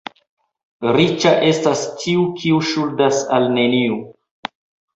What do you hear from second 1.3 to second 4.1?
estas tiu, kiu ŝuldas al neniu.